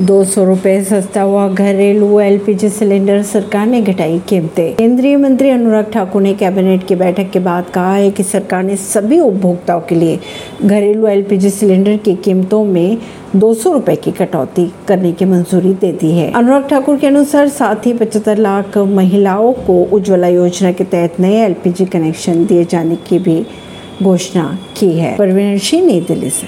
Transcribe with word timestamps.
दो 0.00 0.24
सौ 0.24 0.44
रूपए 0.44 0.84
सस्ता 0.84 1.22
हुआ। 1.22 1.48
घरेलू 1.48 2.20
एलपीजी 2.20 2.68
सिलेंडर 2.68 3.22
सरकार 3.22 3.66
ने 3.66 3.80
घटाई 3.80 4.18
कीमतें। 4.18 4.74
केंद्रीय 4.74 5.16
मंत्री 5.16 5.50
अनुराग 5.50 5.84
ठाकुर 5.84 6.22
ने 6.22 6.34
कैबिनेट 6.34 6.86
की 6.86 6.94
बैठक 6.94 7.30
के 7.30 7.38
बाद 7.38 7.64
कहा 7.74 7.94
है 7.94 8.10
कि 8.10 8.22
सरकार 8.22 8.62
ने 8.62 8.76
सभी 8.76 9.20
उपभोक्ताओं 9.20 9.80
के 9.80 9.94
लिए 9.94 10.18
घरेलू 10.64 11.06
एलपीजी 11.06 11.50
सिलेंडर 11.50 11.96
की 11.96 12.14
कीमतों 12.14 12.64
में 12.64 12.98
दो 13.36 13.54
सौ 13.54 13.72
रूपए 13.72 13.96
की 13.96 14.10
कटौती 14.10 14.72
करने 14.88 15.12
की 15.12 15.24
मंजूरी 15.24 15.74
दे 15.74 15.92
दी 15.92 16.10
है। 16.10 16.32
अनुराग 16.32 16.68
ठाकुर 16.68 16.96
के 16.96 17.06
अनुसार 17.06 17.48
साथ 17.48 17.86
ही 17.86 17.92
पचहत्तर 17.92 18.38
लाख 18.38 18.78
महिलाओं 18.78 19.52
को 19.52 19.82
उज्ज्वला 19.92 20.28
योजना 20.28 20.72
के 20.72 20.84
तहत 20.84 21.20
नए 21.20 21.44
एलपीजी 21.44 21.84
कनेक्शन 21.84 22.46
दिए 22.46 22.64
जाने 22.64 22.96
की 22.96 23.18
भी 23.18 23.46
घोषणा 24.02 24.58
की 24.76 24.92
है। 24.92 25.16
परवीन 25.16 25.58
सिंह, 25.58 25.86
नई 25.86 26.00
दिल्ली 26.00 26.30
से। 26.30 26.46